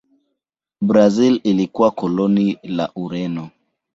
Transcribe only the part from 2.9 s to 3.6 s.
Ureno.